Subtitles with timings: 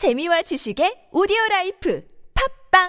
[0.00, 2.02] 재미와 지식의 오디오 라이프
[2.72, 2.88] 팟빵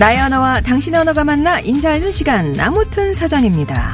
[0.00, 3.92] 나의 언어와 당신의 언어가 만나 인사하는 시간 아무튼 사전입니다.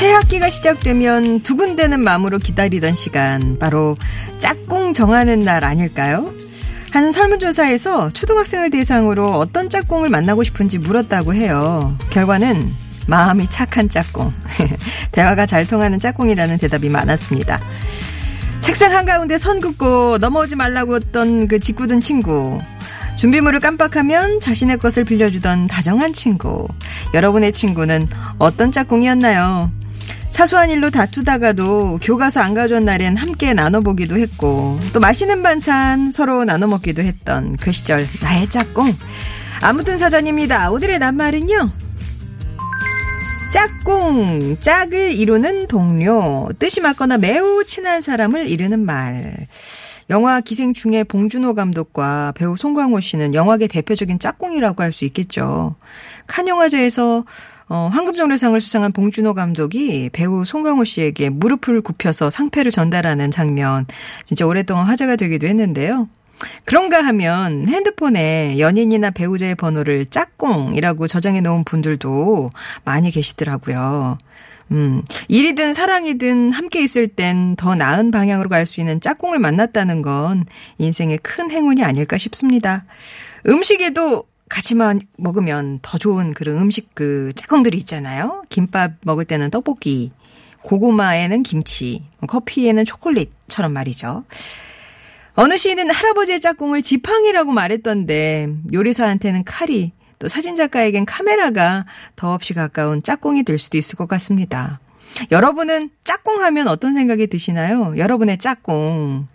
[0.00, 3.94] 새 학기가 시작되면 두근대는 마음으로 기다리던 시간 바로
[4.38, 6.32] 짝꿍 정하는 날 아닐까요?
[6.90, 11.96] 한 설문조사에서 초등학생을 대상으로 어떤 짝꿍을 만나고 싶은지 물었다고 해요.
[12.10, 12.72] 결과는
[13.06, 14.32] 마음이 착한 짝꿍.
[15.12, 17.60] 대화가 잘 통하는 짝꿍이라는 대답이 많았습니다.
[18.60, 22.58] 책상 한가운데 선 긋고 넘어오지 말라고 했던 그 짓궂은 친구.
[23.16, 26.66] 준비물을 깜빡하면 자신의 것을 빌려주던 다정한 친구.
[27.12, 29.70] 여러분의 친구는 어떤 짝꿍이었나요?
[30.30, 36.68] 사소한 일로 다투다가도 교과서 안 가져온 날엔 함께 나눠보기도 했고 또 맛있는 반찬 서로 나눠
[36.68, 38.92] 먹기도 했던 그 시절 나의 짝꿍.
[39.60, 40.70] 아무튼 사전입니다.
[40.70, 41.70] 오늘의 낱말은요.
[43.52, 49.48] 짝꿍, 짝을 이루는 동료, 뜻이 맞거나 매우 친한 사람을 이르는 말.
[50.08, 55.76] 영화 기생충의 봉준호 감독과 배우 송강호 씨는 영화계 대표적인 짝꿍이라고 할 수 있겠죠.
[56.26, 57.24] 칸 영화제에서
[57.70, 63.86] 어, 황금종려상을 수상한 봉준호 감독이 배우 송강호 씨에게 무릎을 굽혀서 상패를 전달하는 장면
[64.24, 66.08] 진짜 오랫동안 화제가 되기도 했는데요.
[66.64, 72.50] 그런가 하면 핸드폰에 연인이나 배우자의 번호를 짝꿍이라고 저장해 놓은 분들도
[72.84, 74.18] 많이 계시더라고요.
[74.72, 80.44] 음, 일이든 사랑이든 함께 있을 땐 더 나은 방향으로 갈 수 있는 짝꿍을 만났다는 건
[80.78, 82.84] 인생의 큰 행운이 아닐까 싶습니다.
[83.46, 88.42] 음식에도 같이만 먹으면 더 좋은 그런 음식 그 짝꿍들이 있잖아요.
[88.50, 90.12] 김밥 먹을 때는 떡볶이,
[90.62, 94.24] 고구마에는 김치, 커피에는 초콜릿처럼 말이죠.
[95.34, 103.58] 어느 시인은 할아버지의 짝꿍을 지팡이라고 말했던데 요리사한테는 칼이 또 사진작가에겐 카메라가 더없이 가까운 짝꿍이 될
[103.58, 104.80] 수도 있을 것 같습니다.
[105.30, 107.94] 여러분은 짝꿍 하면 어떤 생각이 드시나요?
[107.96, 109.28] 여러분의 짝꿍.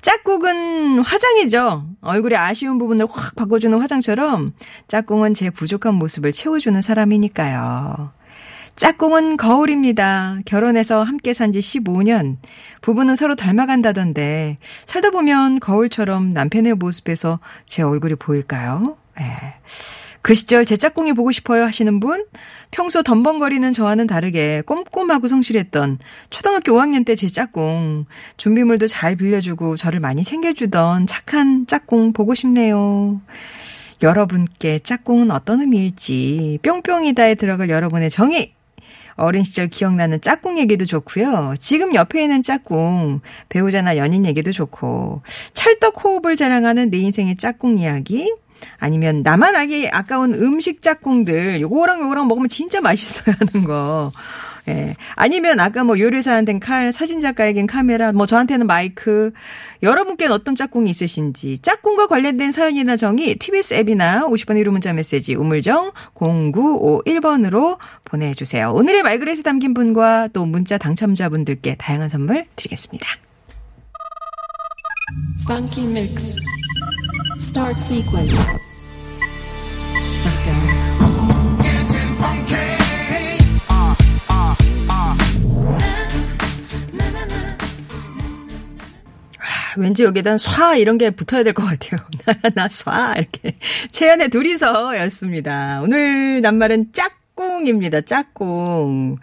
[0.00, 1.84] 짝꿍은 화장이죠.
[2.00, 4.52] 얼굴에 아쉬운 부분을 확 바꿔주는 화장처럼
[4.86, 8.12] 짝꿍은 제 부족한 모습을 채워주는 사람이니까요.
[8.76, 10.38] 짝꿍은 거울입니다.
[10.44, 12.36] 결혼해서 함께 산 지 15년.
[12.80, 18.96] 부부는 서로 닮아간다던데 살다 보면 거울처럼 남편의 모습에서 제 얼굴이 보일까요?
[19.20, 19.24] 에.
[20.28, 22.26] 그 시절 제 짝꿍이 보고 싶어요 하시는 분?
[22.70, 28.04] 평소 덤벙거리는 저와는 다르게 꼼꼼하고 성실했던 초등학교 5학년 때 제 짝꿍.
[28.36, 33.22] 준비물도 잘 빌려주고 저를 많이 챙겨주던 착한 짝꿍 보고 싶네요.
[34.02, 38.52] 여러분께 짝꿍은 어떤 의미일지 뿅뿅이다에 들어갈 여러분의 정의
[39.14, 41.54] 어린 시절 기억나는 짝꿍 얘기도 좋고요.
[41.58, 45.22] 지금 옆에 있는 짝꿍, 배우자나 연인 얘기도 좋고,
[45.54, 48.32] 찰떡 호흡을 자랑하는 내 인생의 짝꿍 이야기,
[48.78, 54.12] 아니면 나만 알기 아까운 음식 짝꿍들, 요거랑 요거랑 먹으면 진짜 맛있어야 하는 거.
[54.68, 54.94] 예.
[55.14, 59.32] 아니면 아까 뭐 요리사한테는 칼, 사진작가에겐 카메라, 뭐 저한테는 마이크.
[59.82, 65.92] 여러분께는 어떤 짝꿍이 있으신지 짝꿍과 관련된 사연이나 정의 TBS 앱이나 50번 1호 문자 메시지 우물정
[66.14, 68.72] 0951번으로 보내주세요.
[68.72, 73.06] 오늘의 말그릇에 담긴 분과 또 문자 당첨자분들께 다양한 선물 드리겠습니다.
[77.38, 78.34] Start sequence.
[80.24, 81.68] Let's go.
[89.76, 92.00] 왠지 여기에다 쏴 이런 게 붙어야 될 것 같아요.
[92.56, 93.54] 나쏴 이렇게
[93.90, 95.80] 채연의 둘이서였습니다.
[95.82, 98.00] 오늘 낱말은 짝꿍입니다.
[98.02, 99.16] 짝꿍.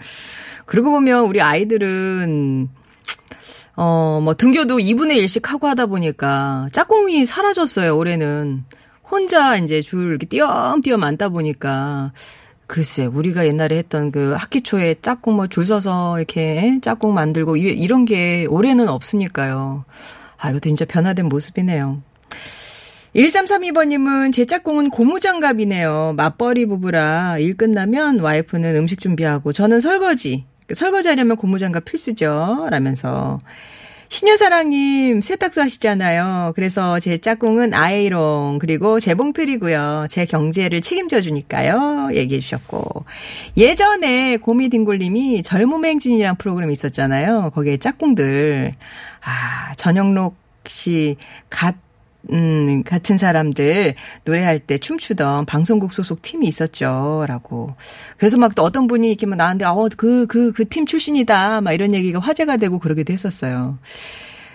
[0.66, 2.70] 그러고 보면 우리 아이들은
[3.78, 8.64] 어, 뭐, 등교도 2분의 1씩 하고 하다 보니까 짝꿍이 사라졌어요, 올해는.
[9.10, 12.12] 혼자 이제 줄 이렇게 띄엄띄엄 앉다 보니까.
[12.68, 17.62] 글쎄, 우리가 옛날에 했던 그 학기 초에 짝꿍 뭐 줄 서서 이렇게 짝꿍 만들고 이-
[17.62, 19.86] 이런 게 올해는 없으니까요.
[20.38, 22.02] 아, 이것도 진짜 변화된 모습이네요.
[23.16, 26.16] 1332번님은 제 짝꿍은 고무장갑이네요.
[26.18, 30.46] 맞벌이 부부라 일 끝나면 와이프는 음식 준비하고 저는 설거지.
[30.74, 32.68] 설거지 하려면 고무장갑 필수죠.
[32.72, 33.40] 라면서.
[34.08, 36.54] 신유사랑님 세탁소 하시잖아요.
[36.56, 40.06] 그래서 제 짝꿍은 아이롱 그리고 재봉틀이고요.
[40.10, 42.10] 제 경제를 책임져 주니까요.
[42.14, 43.06] 얘기해 주셨고
[43.58, 47.52] 예전에 고미딩골님이 젊음의 행진이란 프로그램 있었잖아요.
[47.56, 48.74] 거기에 짝꿍들
[49.22, 50.36] 아 전영록
[50.68, 51.18] 씨
[51.50, 51.76] 갓
[52.32, 57.26] 음, 같은 사람들 노래할 때 춤추던 방송국 소속 팀이 있었죠.
[57.28, 57.76] 라고.
[58.18, 61.62] 그래서 막 또 어떤 분이 이렇게 막 나한테, 어, 그, 그, 그 팀 출신이다.
[61.62, 63.78] 막 이런 얘기가 화제가 되고 그러기도 했었어요.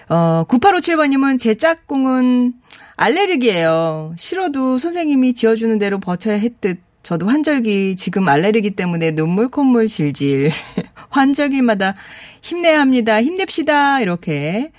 [0.09, 2.55] 어, 9857번님은 제 짝꿍은
[2.97, 4.15] 알레르기예요.
[4.19, 10.51] 싫어도 선생님이 지어주는 대로 버텨야 했듯 저도 환절기 지금 알레르기 때문에 눈물 콧물 질질
[11.09, 11.95] 환절기마다
[12.43, 13.23] 힘내야 합니다.
[13.23, 14.01] 힘냅시다.
[14.01, 14.71] 이렇게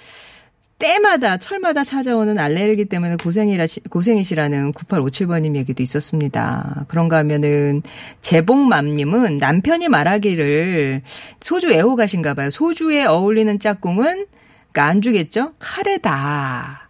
[0.81, 6.85] 때마다 철마다 찾아오는 알레르기 때문에 고생이라 고생이시라는 9857번님 얘기도 있었습니다.
[6.87, 7.83] 그런가 하면은
[8.21, 11.03] 재봉맘님은 남편이 말하기를
[11.39, 12.49] 소주 애호가신가 봐요.
[12.49, 14.25] 소주에 어울리는 짝꿍은
[14.71, 15.53] 그러니까 안주겠죠?
[15.59, 16.89] 카레다.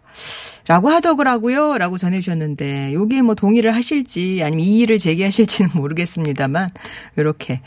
[0.68, 1.78] 라고 하더라고요.
[1.80, 6.70] 라고 전해주셨는데, 여기에 뭐 동의를 하실지, 아니면 이의를 제기하실지는 모르겠습니다만,
[7.18, 7.62] 이렇게.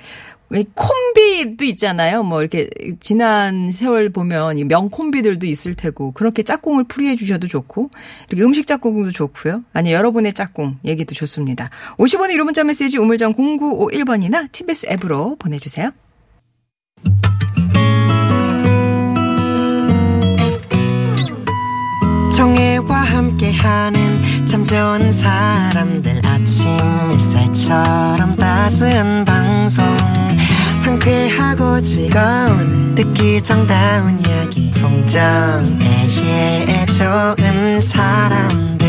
[0.63, 2.23] 콤비도 있잖아요.
[2.23, 2.69] 뭐 이렇게
[3.01, 7.91] 지난 세월 보면 명 콤비들도 있을 테고 그렇게 짝꿍을 풀이해 주셔도 좋고
[8.29, 9.65] 이렇게 음식 짝꿍도 좋고요.
[9.73, 11.71] 아니 여러분의 짝꿍 얘기도 좋습니다.
[11.99, 15.91] 50원의 이름 문자 메시지 우물정 0951번이나 TBS 앱으로 보내주세요.
[22.35, 26.69] 정혜와 함께하는 참 좋은 사람들 아침
[27.13, 29.85] 햇살처럼 따스한 방송.
[30.83, 34.73] 상쾌하고 즐거운 듣기 정다운 이야기.
[34.73, 35.77] 송정애의
[36.87, 38.84] 좋은 사람들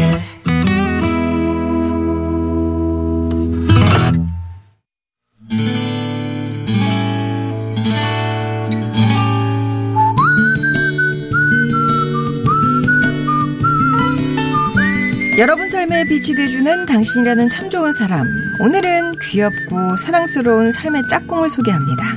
[15.38, 18.26] 여러분 삶에 빛이 돼주는 당신이라는 참 좋은 사람.
[18.58, 22.16] 오늘은 귀엽고 사랑스러운 삶의 짝꿍을 소개합니다.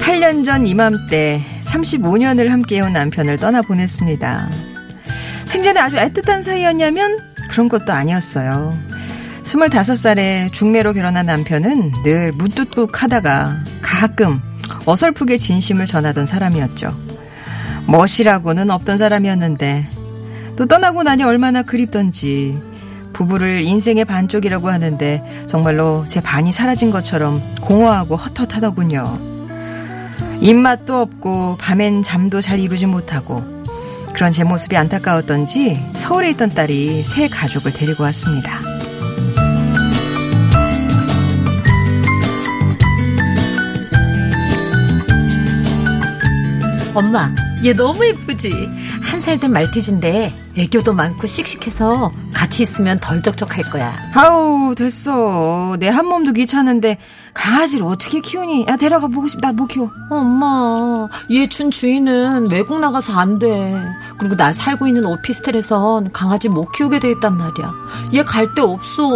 [0.00, 4.50] 8년 전 이맘때 35년을 함께해온 남편을 떠나보냈습니다.
[5.44, 7.18] 생전에 아주 애틋한 사이였냐면
[7.50, 8.78] 그런 것도 아니었어요.
[9.42, 14.40] 25살에 중매로 결혼한 남편은 늘 무뚝뚝하다가 가끔
[14.86, 16.96] 어설프게 진심을 전하던 사람이었죠.
[17.86, 19.88] 멋이라고는 없던 사람이었는데
[20.56, 22.60] 또 떠나고 나니 얼마나 그립던지
[23.12, 29.18] 부부를 인생의 반쪽이라고 하는데 정말로 제 반이 사라진 것처럼 공허하고 헛헛하더군요.
[30.40, 33.44] 입맛도 없고 밤엔 잠도 잘 이루지 못하고
[34.12, 38.71] 그런 제 모습이 안타까웠던지 서울에 있던 딸이 새 가족을 데리고 왔습니다.
[46.94, 47.30] 엄마,
[47.64, 48.68] 얘 너무 예쁘지?
[49.02, 53.94] 한 살 된 말티즈인데 애교도 많고 씩씩해서 같이 있으면 덜 적적할 거야.
[54.14, 55.76] 아우 됐어.
[55.78, 56.98] 내 한 몸도 귀찮은데
[57.34, 58.66] 강아지를 어떻게 키우니?
[58.68, 59.40] 야 데려가 보고 싶.
[59.40, 59.90] 나못 키워.
[60.10, 63.80] 엄마, 얘 준 주인은 외국 나가서 안 돼.
[64.18, 67.72] 그리고 나 살고 있는 오피스텔에선 강아지 못 키우게 돼 있단 말이야.
[68.14, 69.08] 얘 갈 데 없어.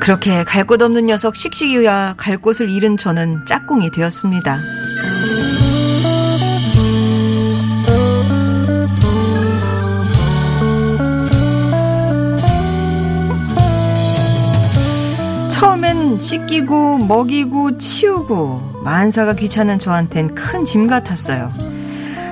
[0.00, 4.58] 그렇게 갈 곳 없는 녀석 씩씩이야 갈 곳을 잃은 저는 짝꿍이 되었습니다.
[15.58, 21.52] 처음엔 씻기고 먹이고 치우고 만사가 귀찮은 저한텐 큰 짐 같았어요.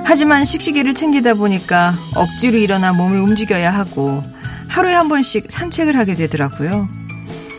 [0.05, 4.23] 하지만 씩씩이를 챙기다 보니까 억지로 일어나 몸을 움직여야 하고
[4.69, 6.87] 하루에 한 번씩 산책을 하게 되더라고요.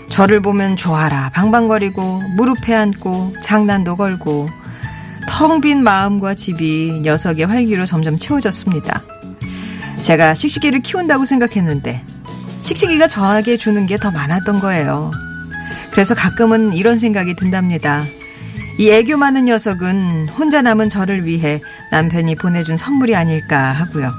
[0.09, 4.49] 저를 보면 좋아라 방방거리고 무릎에 앉고 장난도 걸고
[5.29, 9.03] 텅 빈 마음과 집이 녀석의 활기로 점점 채워졌습니다.
[10.01, 12.03] 제가 씩씩이를 키운다고 생각했는데
[12.63, 15.10] 씩씩이가 저에게 주는 게 더 많았던 거예요.
[15.98, 18.05] 그래서 가끔은 이런 생각이 든답니다.
[18.78, 24.12] 이 애교 많은 녀석은 혼자 남은 저를 위해 남편이 보내준 선물이 아닐까 하고요.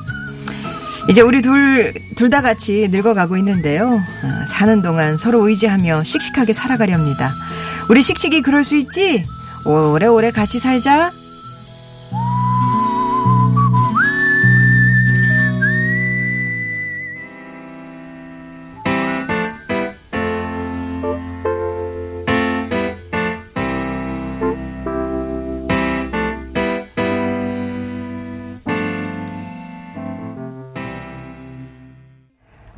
[1.09, 4.03] 이제 우리 둘, 둘 다 같이 늙어가고 있는데요.
[4.23, 7.31] 아, 사는 동안 서로 의지하며 씩씩하게 살아가렵니다.
[7.87, 9.23] 우리 씩씩이 그럴 수 있지?
[9.63, 11.13] 오래오래 같이 살자.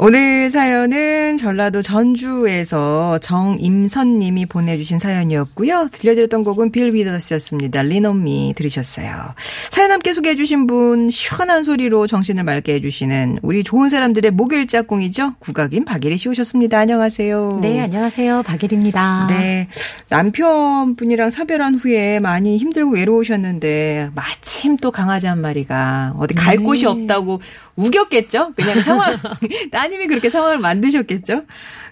[0.03, 5.89] 오늘 사연은 전라도 전주에서 정임선 님이 보내주신 사연이었고요.
[5.91, 7.83] 들려드렸던 곡은 빌 위더스였습니다.
[7.83, 9.35] 리노미 들으셨어요.
[9.69, 15.35] 사연 함께 소개해 주신 분 시원한 소리로 정신을 맑게 해주시는 우리 좋은 사람들의 목요일 짝꿍이죠.
[15.37, 16.79] 국악인 박예리 씨 오셨습니다.
[16.79, 17.59] 안녕하세요.
[17.61, 18.41] 네, 안녕하세요.
[18.41, 19.27] 박예리입니다.
[19.29, 19.67] 네.
[20.09, 26.63] 남편분이랑 사별한 후에 많이 힘들고 외로우셨는데 마침 또 강아지 한 마리가 어디 갈 네.
[26.63, 27.39] 곳이 없다고
[27.75, 28.53] 우겼겠죠?
[28.55, 29.15] 그냥 상황,
[29.91, 31.43] 따님이 그렇게 상황을 만드셨겠죠?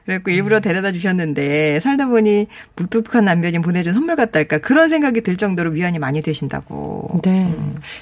[0.06, 5.72] 그래갖고 일부러 데려다 주셨는데 살다 보니 무뚝뚝한 남편이 보내준 선물 같달까 그런 생각이 들 정도로
[5.72, 7.20] 위안이 많이 되신다고.
[7.24, 7.53] 네.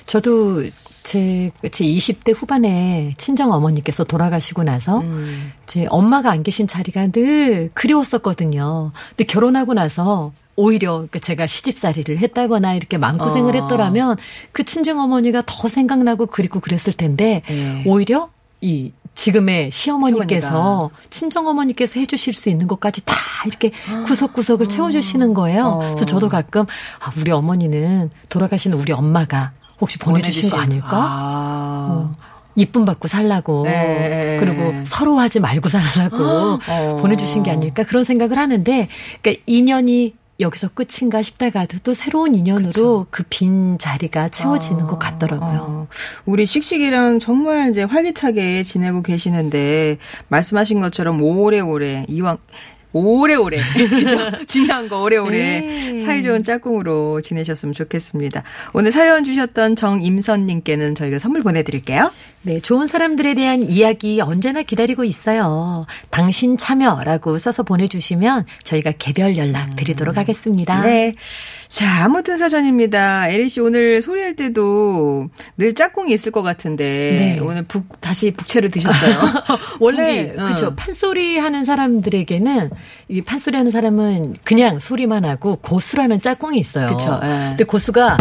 [0.06, 0.64] 저도
[1.04, 5.52] 제, 제 20대 후반에 친정 어머니께서 돌아가시고 나서 음.
[5.66, 8.92] 제 엄마가 안 계신 자리가 늘 그리웠었거든요.
[9.10, 13.62] 근데 결혼하고 나서 오히려 그 제가 시집살이를 했다거나 이렇게 마음고생을 어.
[13.62, 14.18] 했더라면
[14.52, 17.84] 그 친정 어머니가 더 생각나고 그리고 그랬을 텐데 네.
[17.86, 18.30] 오히려
[18.62, 23.72] 이 지금의 시어머니께서 친정 어머니께서 해주실 수 있는 것까지 다 이렇게
[24.06, 25.66] 구석구석을 채워주시는 거예요.
[25.66, 25.80] 어.
[25.80, 26.66] 그래서 저도 가끔
[27.00, 30.90] 아, 우리 어머니는 돌아가신 우리 엄마가 혹시 보내주신 거 아닐까?
[30.92, 31.88] 아.
[31.90, 32.14] 어,
[32.56, 34.38] 이쁨 받고 살라고 네.
[34.40, 36.98] 그리고 서로 하지 말고 살라고 어.
[37.02, 38.88] 보내주신 게 아닐까 그런 생각을 하는데
[39.22, 45.60] 그러니까 인연이 여기서 끝인가 싶다가도 또 새로운 인연으로 그 빈 자리가 채워지는 것 같더라고요.
[45.62, 45.88] 어,
[46.26, 49.98] 우리 씩씩이랑 정말 이제 활기차게 지내고 계시는데
[50.30, 52.38] 말씀하신 것처럼 오래오래 이왕
[52.94, 53.58] 오래오래
[53.90, 54.18] 그죠?
[54.48, 56.00] 중요한 거 오래오래 네.
[56.06, 58.44] 사이좋은 짝꿍으로 지내셨으면 좋겠습니다.
[58.74, 62.12] 오늘 사연 주셨던 정임선님께는 저희가 선물 보내드릴게요.
[62.44, 65.86] 네, 좋은 사람들에 대한 이야기 언제나 기다리고 있어요.
[66.10, 70.82] 당신 참여라고 써서 보내주시면 저희가 개별 연락 드리도록 하겠습니다.
[70.82, 71.16] 네.
[71.68, 73.28] 자, 아무튼 사전입니다.
[73.30, 75.28] 애리 씨 오늘 소리할 때도
[75.58, 77.40] 늘 짝꿍이 있을 것 같은데 네.
[77.40, 79.20] 오늘 북 다시 북채를 드셨어요.
[79.82, 80.46] 원래 북이, 응.
[80.46, 82.70] 그렇죠 판소리 하는 사람들에게는
[83.10, 86.88] 이 판소리 하는 사람은 그냥 소리만 하고 고수라는 짝꿍이 있어요.
[86.88, 87.28] 그쵸, 예.
[87.50, 88.18] 근데 고수가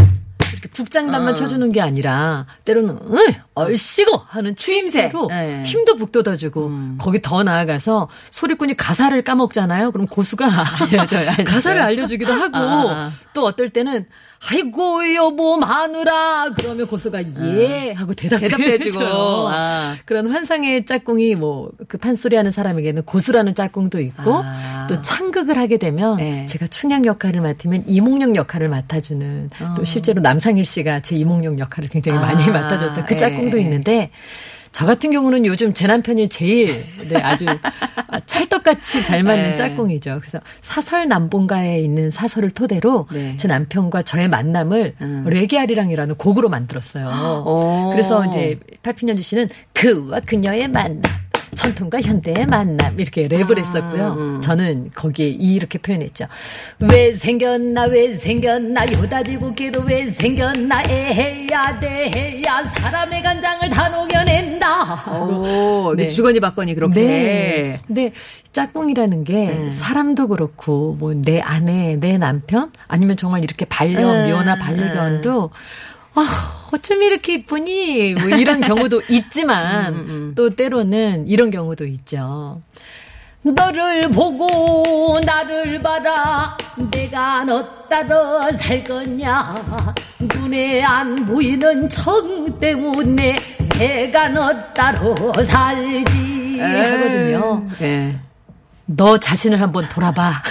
[0.73, 1.35] 북장단만 어.
[1.35, 3.19] 쳐주는 게 아니라 때로는 응
[3.55, 5.63] 얼씨구 하는 추임새로 예.
[5.65, 6.99] 힘도 북돋아주고 음.
[7.01, 9.93] 거기 더 나아가서 소리꾼이 가사를 까먹잖아요.
[9.93, 10.47] 그럼 고수가
[10.91, 11.45] 알려줘요, 알려줘요.
[11.47, 13.13] 가사를 알려주기도 하고 아.
[13.33, 14.07] 또 어떨 때는
[14.51, 17.23] 아이고 여보 마누라 그러면 고수가
[17.57, 19.05] 예 하고 대답해주고.
[19.05, 19.97] 아.
[20.05, 24.87] 그런 환상의 짝꿍이 뭐 그 판소리 하는 사람에게는 고수라는 짝꿍도 있고 아.
[24.89, 26.47] 또 창극을 하게 되면 네.
[26.47, 32.19] 제가 춘향 역할을 맡으면 이몽룡 역할을 맡아주는 또 실제로 남상일 씨가 제 이몽룡 역할을 굉장히
[32.19, 33.17] 많이 아, 맡아줬던 그 예.
[33.17, 34.11] 짝꿍도 있는데
[34.77, 37.47] 저 같은 경우는 요즘 제 남편이 제일 네, 아주
[38.27, 39.55] 찰떡같이 잘 맞는 네.
[39.55, 40.19] 짝꿍이죠.
[40.21, 43.39] 그래서 사설 남본가에 있는 사설을 토대로 네.
[43.39, 45.25] 제 남편과 저의 만남을 음.
[45.29, 47.43] 레게아리랑이라는 곡으로 만들었어요.
[47.47, 47.89] 오.
[47.93, 51.01] 그래서 이제 팔핀연주 씨는 그와 그녀의 만남.
[51.57, 54.17] 전통과 현대의 만남 이렇게 랩을 했었고요.
[54.19, 54.41] 음.
[54.41, 56.27] 저는 거기에 이렇게 표현했죠.
[56.79, 65.11] 왜 생겼나 왜 생겼나 요다지고 걔도 왜 생겼나 에헤야 대해야 사람의 간장을 다 녹여낸다.
[65.19, 66.05] 오, 네.
[66.05, 66.09] 네.
[66.13, 67.01] 주거니 받거니 그렇게.
[67.01, 67.81] 네.
[67.87, 68.13] 근데
[68.53, 69.71] 짝꿍이라는 게 음.
[69.73, 75.51] 사람도 그렇고 뭐 내 아내, 내 남편 아니면 정말 이렇게 반려 음, 묘나 반려견도
[76.17, 78.15] 아, 어쩜 이렇게 이쁘니?
[78.15, 80.33] 뭐 이런 경우도 있지만 음, 음.
[80.35, 82.63] 또 때로는 이런 경우도 있죠.
[83.43, 86.57] 너를 보고 나를 봐라
[86.91, 93.37] 내가 너 따라 살 거냐 눈에 안 보이는 정 때문에
[93.79, 97.65] 내가 너 따로 살지 하거든요.
[97.79, 98.19] 네.
[98.87, 100.43] 너 자신을 한번 돌아봐.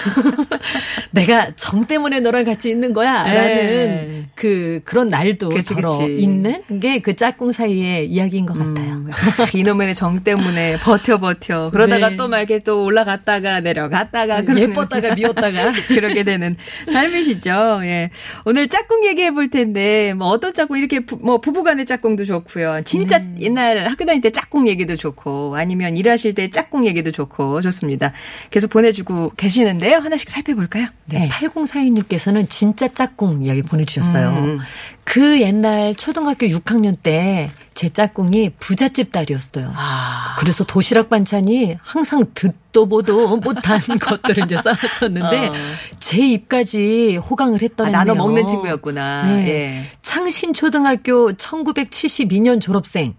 [1.11, 3.23] 내가 정 때문에 너랑 같이 있는 거야.
[3.23, 3.33] 네.
[3.33, 6.17] 라는 그, 그런 날도 그치, 서로 그치.
[6.19, 8.93] 있는 게 그 짝꿍 사이의 이야기인 것 같아요.
[8.93, 11.69] 음, 아, 이놈의 정 때문에 버텨 버텨.
[11.69, 12.17] 그러다가 네.
[12.17, 15.71] 또막 이렇게 또 올라갔다가 내려갔다가 예뻤다가 미웠다가.
[15.89, 16.55] 그렇게 되는
[16.91, 17.81] 삶이시죠.
[17.83, 18.09] 예.
[18.45, 22.81] 오늘 짝꿍 얘기해 볼 텐데 뭐 어떤 짝꿍 이렇게 부, 뭐 부부간의 짝꿍도 좋고요.
[22.85, 23.35] 진짜 네.
[23.41, 28.13] 옛날 학교 다닐 때 짝꿍 얘기도 좋고 아니면 일하실 때 짝꿍 얘기도 좋고 좋습니다.
[28.51, 29.98] 계속 보내주고 계시는데요.
[29.98, 30.88] 하나씩 살펴볼까요?
[31.05, 34.29] 네, 8042님께서는 진짜 짝꿍 이야기 보내주셨어요.
[34.29, 34.60] 음.
[35.03, 39.74] 그 옛날 초등학교 6학년 때 제 짝꿍이 부잣집 딸이었어요.
[39.75, 40.38] 아.
[40.39, 45.53] 그래서 도시락 반찬이 항상 듣도 보도 못한 것들을 이제 쌓았었는데 어.
[46.00, 47.98] 제 입까지 호강을 아, 했더라고요.
[47.98, 49.25] 나눠 먹는 친구였구나.
[49.25, 49.48] 네.
[49.50, 49.82] 예.
[50.01, 53.13] 창신초등학교 1972년 졸업생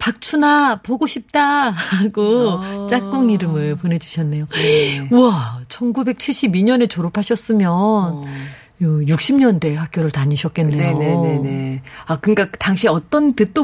[0.00, 2.86] 박춘아 보고 싶다 하고 어.
[2.88, 4.46] 짝꿍 이름을 보내주셨네요.
[4.50, 5.08] 네.
[5.12, 8.24] 우와 1972년에 졸업하셨으면 어.
[8.82, 10.98] 요 60년대 학교를 다니셨겠네요.
[10.98, 11.82] 네네네네.
[12.06, 13.62] 아, 그러니까 당시 어떤 듣도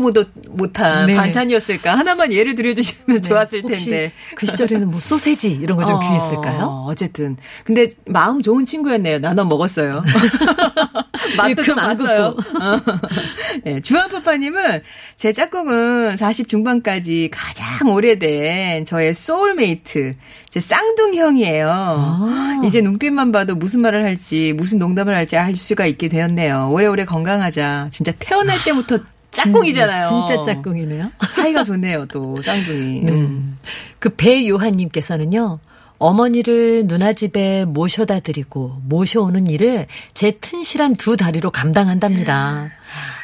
[0.50, 1.14] 못한 네.
[1.14, 3.20] 반찬이었을까 하나만 예를 들어주시면 네.
[3.22, 4.12] 좋았을 혹시 텐데.
[4.34, 6.84] 그 시절에는 뭐 소세지 이런 거좀 어, 귀했을까요?
[6.86, 7.38] 어쨌든.
[7.64, 9.18] 근데 마음 좋은 친구였네요.
[9.20, 10.04] 나눠 먹었어요.
[11.36, 12.24] 맛도 좀 금안 봤어요.
[12.26, 12.80] 어.
[13.64, 14.82] 네, 주한파파님은
[15.16, 20.14] 제 짝꿍은 40 중반까지 가장 오래된 저의 소울메이트,
[20.48, 21.68] 제 쌍둥형이에요.
[21.70, 22.62] 아.
[22.64, 26.70] 이제 눈빛만 봐도 무슨 말을 할지, 무슨 농담을 할지 알 수가 있게 되었네요.
[26.70, 27.88] 오래오래 건강하자.
[27.90, 28.98] 진짜 태어날 때부터
[29.30, 30.02] 짝꿍이잖아요.
[30.08, 31.10] 진짜 짝꿍이네요.
[31.28, 33.06] 사이가 좋네요, 또 쌍둥이.
[33.08, 33.58] 음.
[33.98, 35.58] 그 배요한님께서는요.
[35.98, 42.70] 어머니를 누나 집에 모셔다 드리고 모셔오는 일을 제 튼실한 두 다리로 감당한답니다.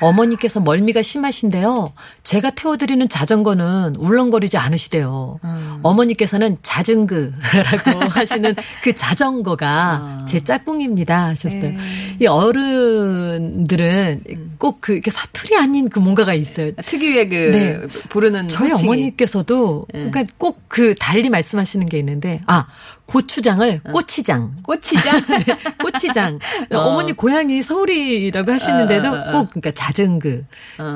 [0.03, 1.93] 어머니께서 멀미가 심하신데요.
[2.23, 5.39] 제가 태워드리는 자전거는 울렁거리지 않으시대요.
[5.83, 11.27] 어머니께서는 자전거라고 하시는 그 자전거가 제 짝꿍입니다.
[11.29, 11.73] 하셨어요.
[12.21, 14.23] 이 어른들은
[14.59, 16.73] 꼭그 이렇게 사투리 아닌 그 뭔가가 있어요.
[16.77, 17.81] 특유의 그 네.
[18.09, 18.89] 부르는 저희 호칭이.
[18.89, 22.67] 어머니께서도 그러니까 꼭 그 달리 말씀하시는 게 있는데 아
[23.07, 25.21] 고추장을 꼬치장 꼬치장.
[25.45, 25.45] 네,
[25.83, 26.39] 꼬치장
[26.71, 26.95] 어.
[26.95, 29.33] 머니 고향이 서울이라고 하시는데도 어, 어, 어.
[29.33, 30.45] 꼭 그러니까 자전그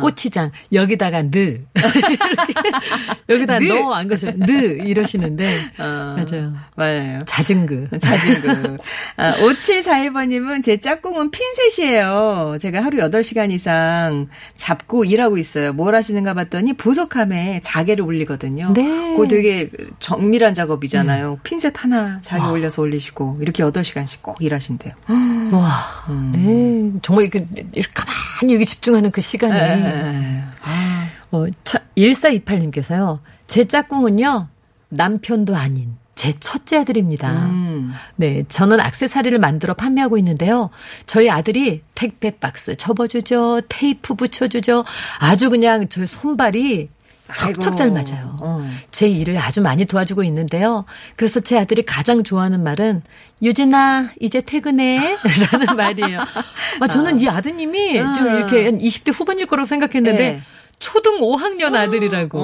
[0.01, 1.59] 꼬치장 여기다가 느
[3.29, 3.65] 여기다 느.
[3.65, 4.51] 넣안 거죠 느
[4.87, 7.19] 이러시는데 어, 맞아요 맞아요.
[7.27, 8.77] 자전그 자진구.
[9.17, 12.59] 아, 5741번님은 제 짝꿍은 핀셋이에요.
[12.61, 15.73] 제가 하루 8시간 이상 잡고 일하고 있어요.
[15.73, 18.73] 뭘 하시는가 봤더니 보석함에 자개를 올리거든요.
[18.75, 18.83] 네.
[19.13, 21.41] 그거 되게 정밀한 작업이잖아요.
[21.43, 22.50] 핀셋 하나 자개 와.
[22.50, 24.95] 올려서 올리시고 이렇게 8시간씩 꼭 일하신대요.
[25.53, 26.33] 와 음.
[26.35, 31.47] 네 정말 이렇게, 이렇게 가만히 여기 집중하는 그 시간에 에, 아, 어,
[31.95, 33.21] 1428님께서요.
[33.47, 34.49] 제 짝꿍은요.
[34.88, 37.31] 남편도 아닌 제 첫째 아들입니다.
[37.31, 37.93] 음.
[38.17, 40.71] 네, 저는 악세사리를 만들어 판매하고 있는데요.
[41.05, 43.61] 저희 아들이 택배 박스 접어주죠.
[43.69, 44.85] 테이프 붙여주죠.
[45.19, 46.88] 아주 그냥 저희 손발이
[47.35, 47.90] 척척 잘.
[47.90, 48.37] 맞아요.
[48.40, 48.68] 어.
[48.90, 50.85] 제 일을 아주 많이 도와주고 있는데요.
[51.16, 53.02] 그래서 제 아들이 가장 좋아하는 말은
[53.42, 54.99] 유진아 이제 퇴근해
[55.52, 56.21] 라는 말이에요.
[56.80, 58.37] 아, 저는 이 아드님이 좀 아.
[58.37, 60.40] 이렇게 한 20대 후반일 거라고 생각했는데 네.
[60.78, 62.38] 초등 5학년 아들이라고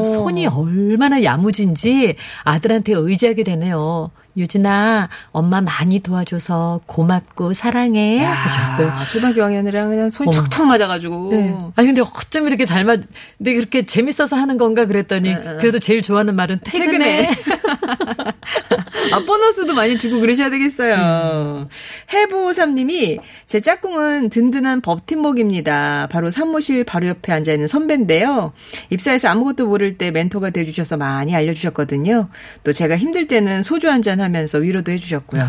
[0.00, 0.04] 오.
[0.04, 4.10] 손이 얼마나 야무진지 아들한테 의지하게 되네요.
[4.36, 8.90] 유진아 엄마 많이 도와줘서 고맙고 사랑해 하셨어요.
[8.90, 10.42] 아, 초등학교 6학년이랑 그냥 손이 어머.
[10.42, 11.28] 척척 맞아가지고.
[11.32, 11.58] 네.
[11.74, 13.00] 아니 근데 어쩜 이렇게 잘 맞?
[13.36, 17.30] 근데 그렇게 재밌어서 하는 건가 그랬더니 그래도 제일 좋아하는 말은 퇴근해.
[19.12, 21.68] 아, 보너스도 많이 주고 그러셔야 되겠어요.
[22.12, 26.08] 해보삼님이 제 짝꿍은 든든한 법팀목입니다.
[26.10, 28.52] 바로 사무실 바로 옆에 앉아있는 선배인데요.
[28.90, 32.28] 입사해서 아무것도 모를 때 멘토가 돼주셔서 많이 알려주셨거든요.
[32.64, 35.46] 또 제가 힘들 때는 소주 한잔 하면 서 위로도 해주셨고요.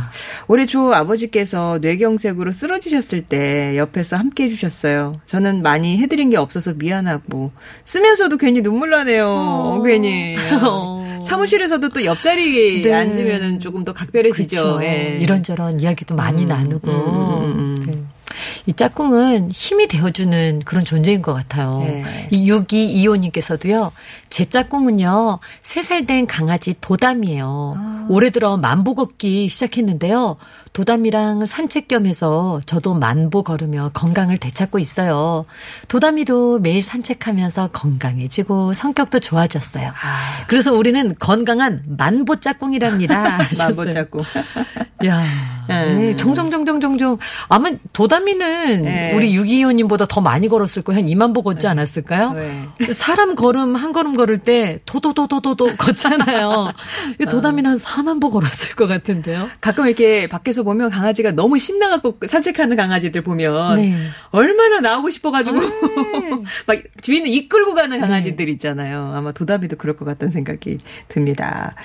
[0.48, 5.13] 올해 초 아버지께서 뇌경색으로 쓰러지셨을 때 옆에서 함께 해주셨어요.
[5.26, 7.52] 저는 많이 해드린 게 없어서 미안하고
[7.84, 9.28] 쓰면서도 괜히 눈물 나네요.
[9.28, 10.36] 어, 괜히.
[10.63, 11.20] 어.
[11.24, 12.94] 사무실에서도 또 옆자리에 네.
[12.94, 14.80] 앉으면은 조금 더 각별해지죠.
[14.84, 15.18] 예.
[15.22, 16.89] 이런저런 이야기도 많이 나누고.
[16.89, 17.76] 음, 음, 음.
[17.79, 17.79] 네.
[18.65, 21.80] 이 짝꿍은 힘이 되어주는 그런 존재인 것 같아요.
[21.80, 22.04] 네.
[22.32, 23.91] 이 6225님께서도요,
[24.30, 27.76] 제 짝꿍은요, 3살 된 강아지 도담이에요.
[27.78, 28.08] 아.
[28.10, 30.38] 올해 들어 만보 걷기 시작했는데요.
[30.73, 35.45] 도담이랑 산책 겸 해서 저도 만보 걸으며 건강을 되찾고 있어요.
[35.88, 39.89] 도담이도 매일 산책하면서 건강해지고 성격도 좋아졌어요.
[39.89, 40.45] 아.
[40.47, 43.39] 그래서 우리는 건강한 만보 짝꿍이랍니다.
[43.58, 44.23] 만보 짝꿍.
[45.05, 45.23] 야,
[45.69, 45.99] 음.
[45.99, 49.13] 네, 종종 종종 종종 아마 도담이는 네.
[49.15, 50.99] 우리 625님보다 더 많이 걸었을 거예요.
[50.99, 52.34] 한 2만 보 걷지 않았을까요?
[52.34, 52.67] 네.
[52.91, 56.73] 사람 걸음 한 걸음 걸을 때 도도도도도도 걷잖아요.
[57.21, 59.49] 이 도담이는 한 4만 보 걸었을 것 같은데요.
[59.62, 63.95] 가끔 이렇게 밖에서 보면 강아지가 너무 신나갖고 산책하는 강아지들 보면 네.
[64.32, 65.58] 얼마나 나오고 싶어가지고
[66.67, 69.13] 막 주인을 이끌고 가는 강아지들 있잖아요.
[69.15, 71.76] 아마 도담이도 그럴 것 같다는 생각이 듭니다.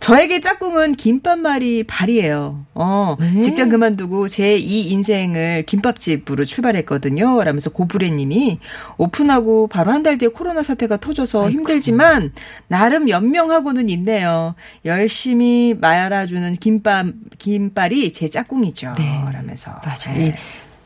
[0.00, 2.64] 저에게 짝꿍은 김밥말이 발이에요.
[2.74, 3.42] 어, 네.
[3.42, 7.42] 직장 그만두고 제이 인생을 김밥집으로 출발했거든요.
[7.42, 8.58] 라면서 고부레님이
[8.98, 12.32] 오픈하고 바로 한 달 뒤에 코로나 사태가 터져서 힘들지만
[12.68, 14.54] 나름 연명하고는 있네요.
[14.84, 17.06] 열심히 말아주는 김밥
[17.38, 18.94] 김발이 제 짝꿍이죠.
[18.96, 19.24] 네.
[19.32, 20.18] 라면서 맞아요.
[20.18, 20.26] 네.
[20.28, 20.32] 이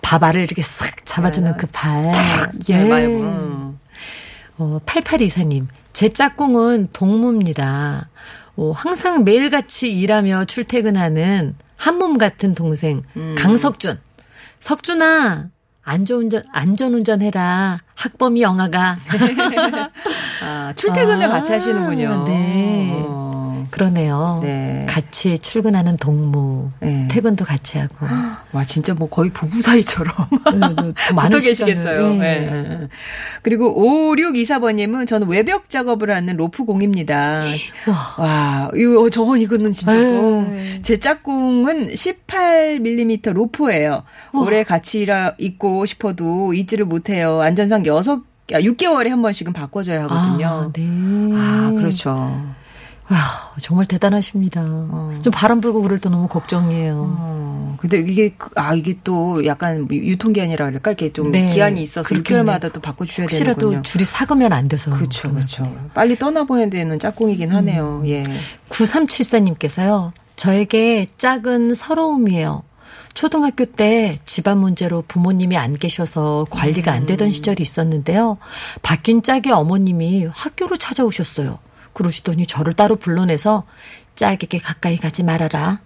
[0.01, 2.11] 밥알을 이렇게 싹 잡아주는 그 발.
[2.71, 2.89] 예, 네.
[2.89, 3.75] 말고.
[4.57, 8.09] 어, 8824님, 제 짝꿍은 동무입니다.
[8.57, 13.35] 어, 항상 매일같이 일하며 출퇴근하는 한몸 같은 동생, 음.
[13.39, 14.01] 강석준.
[14.59, 15.51] 석준아,
[15.83, 17.81] 안전운전, 안전운전 해라.
[17.95, 18.97] 학범이 영아가.
[20.43, 22.25] 아, 출퇴근을 아, 같이 하시는군요.
[22.25, 23.05] 네.
[23.07, 23.18] 어.
[23.71, 24.41] 그러네요.
[24.43, 24.87] 네.
[24.89, 26.71] 같이 출근하는 동무.
[26.81, 27.09] 네.
[27.11, 28.07] 퇴근도 같이 하고.
[28.53, 30.15] 와, 진짜 뭐 거의 부부 사이처럼.
[30.53, 32.13] 네, 네, 더 많은 계시겠어요.
[32.13, 32.41] 시간을, 네.
[32.41, 32.89] 네.
[33.43, 33.75] 그리고
[34.17, 37.43] 5624번님은 저는 외벽 작업을 하는 로프 공입니다.
[38.19, 39.95] 와, 이거, 저거, 이거는 진짜.
[39.95, 40.19] 네.
[40.19, 40.81] 어.
[40.83, 44.03] 제 짝꿍은 18mm 로프예요.
[44.35, 47.41] 올해 같이 일하, 있고 싶어도 있지를 못해요.
[47.41, 50.47] 안전상 6, 6개월에 한 번씩은 바꿔줘야 하거든요.
[50.47, 50.83] 아, 네.
[51.35, 52.48] 아, 그렇죠.
[53.11, 53.17] 와,
[53.63, 54.61] 정말 대단하십니다.
[55.23, 57.17] 좀 바람 불고 그럴 때 너무 걱정이에요.
[57.19, 62.07] 어, 근데 이게 그- 아 이게 또 약간 유통기한이라 그럴까 이렇게 좀 네, 기한이 있어서
[62.07, 62.43] 그렇겠네.
[62.43, 63.83] 6개월마다 또 바꿔 주셔야 혹시라도 되는군요.
[63.83, 64.91] 줄이 삭으면 안 돼서.
[64.91, 65.75] 그렇죠, 그렇죠.
[65.95, 68.03] 빨리 떠나보야 되는 짝꿍이긴 하네요.
[68.07, 68.25] 예.
[68.69, 70.13] 9374님께서요.
[70.37, 72.63] 저에게 작은 서러움이에요.
[73.15, 78.39] 초등학교 때 집안 문제로 부모님이 안 계셔서 관리가 안 되던 시절이 있었는데요.
[78.83, 81.59] 바뀐 짝의 어머님이 학교로 찾아오셨어요.
[82.03, 83.65] 그러시더니 저를 따로 불러내서
[84.15, 85.81] 짝에게 가까이 가지 말아라.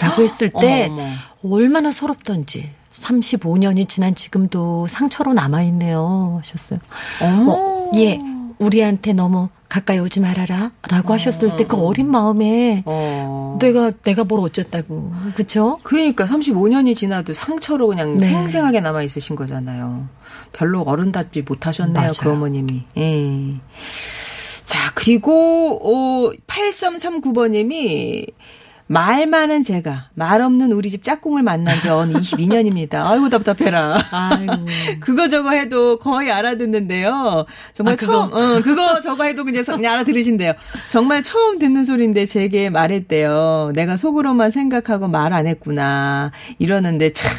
[0.00, 1.08] 라고 했을 때 어머,
[1.54, 6.38] 얼마나 서럽던지 35년이 지난 지금도 상처로 남아있네요.
[6.40, 6.78] 하셨어요.
[7.20, 7.52] 어머.
[7.52, 8.18] 어, 예,
[8.58, 10.70] 우리한테 너무 가까이 오지 말아라.
[10.88, 13.58] 라고 하셨을 때 그 어린 마음에 어.
[13.60, 15.12] 내가, 내가 뭘 어쨌다고.
[15.34, 15.78] 그쵸?
[15.82, 18.24] 그러니까 35년이 지나도 상처로 그냥 네.
[18.26, 20.08] 생생하게 남아 있으신 거잖아요.
[20.52, 22.12] 별로 어른답지 못하셨네요, 맞아요.
[22.20, 22.84] 그 어머님이.
[22.96, 23.56] 예.
[24.98, 28.32] 자, 그리고 어, 8339번님이
[28.90, 32.94] 말 많은 제가 말 없는 우리 집 짝꿍을 만난 지 언 22년입니다.
[33.06, 33.98] 아이고 답답해라.
[34.10, 34.52] 아이고.
[35.00, 37.44] 그거 저거 해도 거의 알아듣는데요.
[37.74, 38.12] 정말 아, 그거?
[38.12, 40.52] 처음, 어, 그거 저거 해도 그냥, 그냥 알아들으신대요.
[40.90, 43.72] 정말 처음 듣는 소리인데 제게 말했대요.
[43.74, 46.32] 내가 속으로만 생각하고 말 안 했구나.
[46.58, 47.30] 이러는데 참,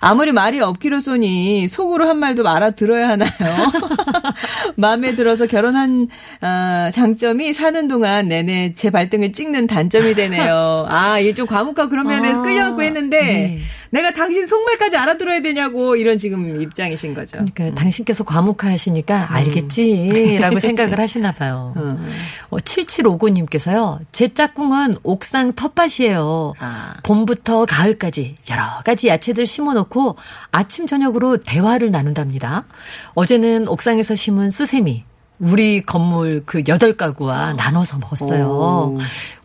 [0.00, 3.28] 아무리 말이 없기로소니 속으로 한 말도 알아들어야 하나요?
[4.76, 6.08] 마음에 들어서 결혼한,
[6.40, 10.86] 어, 장점이 사는 동안 내내 제 발등을 찍는 단점이 되네요.
[10.94, 13.60] 아, 이게 좀 과묵하고 그런 면에서 아, 끌려갖고 했는데, 네.
[13.94, 17.44] 내가 당신 속말까지 알아들어야 되냐고 이런 지금 입장이신 거죠.
[17.54, 21.74] 그러니까 당신께서 과묵하시니까 알겠지라고 생각을 하시나 봐요.
[21.76, 22.04] 음.
[22.50, 24.00] 어, 7759님께서요.
[24.10, 26.54] 제 짝꿍은 옥상 텃밭이에요.
[26.58, 26.94] 아.
[27.04, 30.16] 봄부터 가을까지 여러 가지 야채들 심어놓고
[30.50, 32.64] 아침 저녁으로 대화를 나눈답니다.
[33.14, 35.04] 어제는 옥상에서 심은 수세미
[35.38, 38.96] 우리 건물 그 여덟 가구와 나눠서 먹었어요.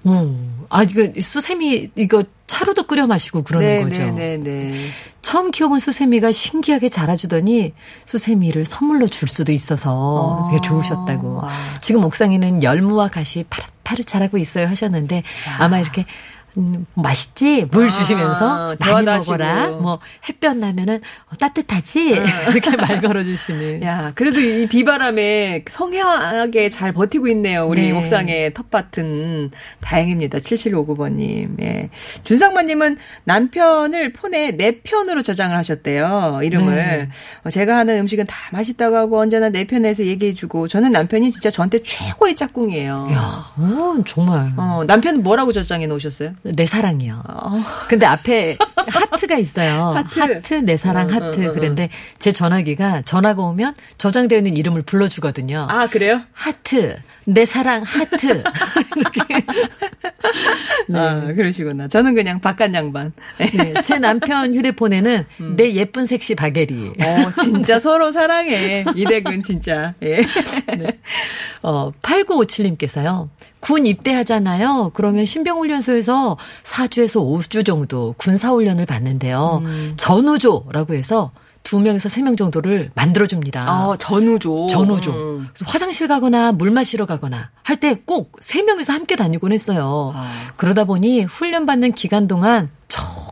[0.08, 0.59] 음.
[0.70, 4.02] 아 이거 수세미 이거 차로도 끓여 마시고 그러는 네, 거죠.
[4.12, 4.86] 네, 네, 네.
[5.22, 7.74] 처음 키워본 수세미가 신기하게 자라주더니
[8.06, 11.42] 수세미를 선물로 줄 수도 있어서 그게 좋으셨다고.
[11.44, 11.50] 아.
[11.82, 15.24] 지금 옥상에는 열무와 갓이 파릇파릇 자라고 있어요 하셨는데
[15.60, 16.06] 아마 이렇게
[16.58, 17.66] 음, 맛있지?
[17.72, 19.34] 물 아, 주시면서 많이 대화도 하시고.
[19.38, 19.70] 먹어라.
[19.72, 22.10] 뭐 햇볕 나면은 어, 따뜻하지?
[22.52, 23.84] 이렇게 말 걸어주시는.
[23.84, 27.66] 야, 그래도 이 비바람에 성향하게 잘 버티고 있네요.
[27.68, 27.98] 우리 네.
[27.98, 30.38] 옥상의 텃밭은 다행입니다.
[30.40, 31.62] 7759번님.
[31.62, 31.90] 예.
[32.24, 36.42] 준상만님은 남편을 폰에 내 편으로 저장을 하셨대요.
[36.44, 36.76] 이름을.
[36.76, 37.10] 네.
[37.44, 41.82] 어, 제가 하는 음식은 다 맛있다고 하고 언제나 내 편에서 얘기해주고 저는 남편이 진짜 저한테
[41.84, 43.08] 최고의 짝꿍이에요.
[43.12, 46.34] 야, 어, 정말 어, 남편은 뭐라고 저장해 놓으셨어요?
[46.43, 47.23] 내 사랑이요.
[47.28, 49.93] 어, 근데 앞에 하트가 있어요.
[50.13, 50.19] 하트.
[50.19, 51.39] 하트, 내 사랑 응, 하트.
[51.39, 55.67] 응, 응, 그런데 제 전화기가 전화가 오면 저장되어 있는 이름을 불러주거든요.
[55.69, 56.21] 아, 그래요?
[56.34, 58.43] 하트, 내 사랑 하트.
[58.95, 59.19] 이렇게.
[60.93, 61.88] 아, 그러시구나.
[61.88, 63.13] 저는 그냥 바깥 양반.
[63.38, 65.56] 네, 제 남편 휴대폰에는 음.
[65.56, 66.94] 내 예쁜 섹시 박애리.
[67.02, 68.86] 어, 진짜 서로 사랑해.
[68.96, 69.93] 이 댁은 진짜.
[70.04, 70.25] 예.
[71.62, 73.30] 어, 8957님께서요.
[73.60, 74.91] 군 입대하잖아요.
[74.93, 79.62] 그러면 신병훈련소에서 4주에서 5주 정도 군사훈련을 받는데요.
[79.65, 79.93] 음.
[79.98, 81.32] 전우조라고 해서
[81.63, 83.62] 2명에서 3명 정도를 만들어줍니다.
[83.65, 84.67] 아, 전우조.
[84.67, 85.12] 전우조.
[85.12, 85.48] 음.
[85.54, 90.13] 그래서 화장실 가거나 물 마시러 가거나 할 때 꼭 세 명이서 함께 다니곤 했어요.
[90.15, 90.32] 아.
[90.56, 92.69] 그러다 보니 훈련 받는 기간 동안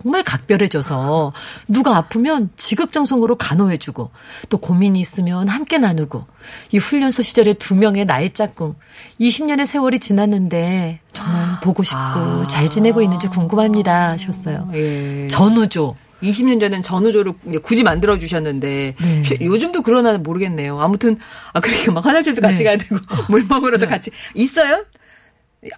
[0.04, 1.34] 정말 각별해져서
[1.68, 4.12] 누가 아프면 지극정성으로 간호해주고
[4.50, 6.26] 또 고민이 있으면 함께 나누고
[6.72, 8.76] 이 훈련소 시절에 두 명의 나의 짝꿍
[9.20, 14.70] 20년의 세월이 지났는데 정말 보고 싶고 잘 지내고 있는지 궁금합니다 하셨어요.
[14.74, 15.28] 예.
[15.28, 15.96] 전우조.
[16.24, 19.22] 20년 전엔 전우조를 굳이 만들어 주셨는데 네.
[19.22, 20.82] 최- 요즘도 그러나 모르겠네요.
[20.82, 21.20] 아무튼
[21.54, 22.64] 아 그렇게 막 화장실도 같이 네.
[22.64, 22.98] 가야 되고
[23.30, 24.84] 물 먹으러도 같이 있어요?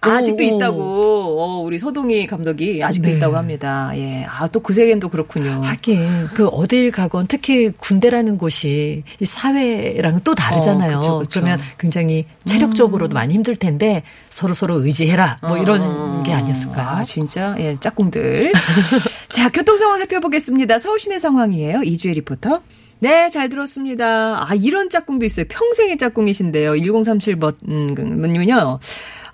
[0.02, 0.56] 아직도 오, 오.
[0.56, 3.16] 있다고 어, 우리 서동희 감독이 아직도 네.
[3.16, 3.90] 있다고 합니다.
[3.94, 4.26] 예.
[4.28, 5.62] 아또 그 세계는 또 그렇군요.
[5.62, 10.96] 하긴 그 어딜 가건 특히 군대라는 곳이 이 사회랑 또 다르잖아요.
[10.96, 11.30] 어, 그쵸, 그쵸.
[11.40, 16.86] 그러면 굉장히 체력적으로도 많이 힘들 텐데 서로 서로 의지해라 뭐 이런 어, 게 아니었을까요?
[16.86, 17.56] 아, 진짜?
[17.58, 18.52] 예, 짝꿍들.
[19.30, 20.78] 자, 교통 상황 살펴보겠습니다.
[20.78, 21.82] 서울 시내 상황이에요.
[21.84, 22.60] 이주혜 리포터.
[22.98, 24.44] 네, 잘 들었습니다.
[24.46, 25.46] 아, 이런 짝꿍도 있어요.
[25.48, 26.74] 평생의 짝꿍이신데요.
[26.74, 28.78] 1037번은요.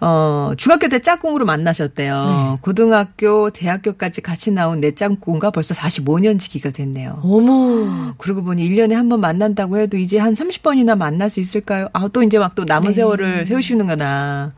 [0.00, 2.24] 어, 중학교 때 짝꿍으로 만나셨대요.
[2.26, 2.58] 네.
[2.60, 7.20] 고등학교, 대학교까지 같이 나온 내 짝꿍과 벌써 45년 지기가 됐네요.
[7.22, 8.14] 어머.
[8.18, 11.88] 그러고 보니 1년에 한 번 만난다고 해도 이제 한 30번이나 만날 수 있을까요?
[11.92, 12.94] 아, 또 이제 막 또 남은 네.
[12.94, 14.52] 세월을 세우시는구나.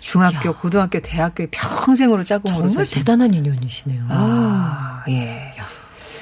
[0.00, 2.98] 중학교, 고등학교, 대학교 평생으로 짝꿍으로 정말 사신.
[3.00, 4.04] 대단한 인연이시네요.
[4.08, 5.50] 아, 예.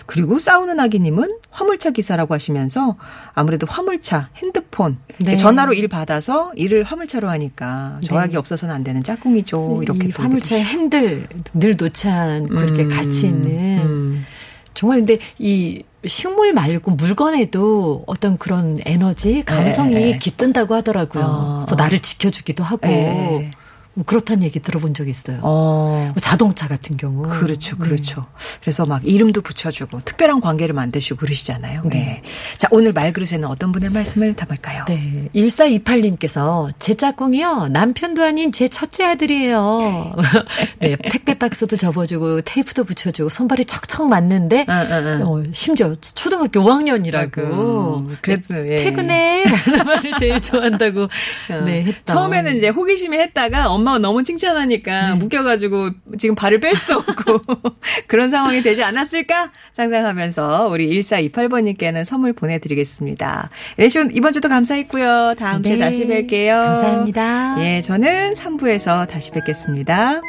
[0.09, 2.97] 그리고 싸우는 아기님은 화물차 기사라고 하시면서
[3.35, 5.37] 아무래도 화물차, 핸드폰, 네.
[5.37, 8.39] 전화로 일 받아서 일을 화물차로 하니까 저학이 네.
[8.39, 9.81] 없어서는 안 되는 짝꿍이죠.
[9.83, 14.27] 이렇게 이또 화물차의 핸들 늘 놓지 않고 이렇게 음, 같이 있는 음.
[14.73, 20.19] 정말 근데 이 식물 말고 물건에도 어떤 그런 에너지, 감성이 네.
[20.19, 21.23] 깃든다고 하더라고요.
[21.23, 23.51] 어, 그래서 나를 지켜주기도 하고 네.
[23.99, 25.41] 뭐 그렇다는 얘기 들어본 적이 있어요.
[25.43, 26.13] 어.
[26.15, 27.23] 뭐 자동차 같은 경우.
[27.23, 27.85] 그렇죠, 네.
[27.85, 28.25] 그렇죠.
[28.61, 31.83] 그래서 막 이름도 붙여주고 특별한 관계를 만드시고 그러시잖아요.
[31.87, 32.23] 네.
[32.59, 34.85] 자, 오늘 말그릇에는 어떤 분의 말씀을 담을까요?
[34.87, 35.29] 네.
[35.35, 37.71] 1428님께서 제 짝꿍이요.
[37.73, 40.15] 남편도 아닌 제 첫째 아들이에요.
[40.79, 40.97] 네.
[41.11, 45.27] 택배 박스도 접어주고 테이프도 붙여주고 손발이 척척 맞는데 응, 응, 응.
[45.27, 47.39] 어, 심지어 초등학교 5학년이라고.
[47.39, 48.77] 아이고, 그래도, 예.
[48.77, 49.43] 퇴근해.
[49.43, 51.09] 라는 말을 제일 좋아한다고.
[51.67, 52.15] 네, 했다.
[52.15, 57.41] 처음에는 이제 호기심이 했다가 엄마 가 너무 칭찬하니까 묶여가지고 지금 발을 뺄 수 없고
[58.07, 63.51] 그런 상황이 되지 않았을까 상상하면서 우리 1428번님께는 선물 보내드리겠습니다.
[63.77, 65.35] 레시온 이번 주도 감사했고요.
[65.39, 65.79] 다음 주에 네.
[65.79, 66.53] 다시 뵐게요.
[66.53, 67.57] 감사합니다.
[67.61, 70.21] 예, 저는 3부에서 다시 뵙겠습니다.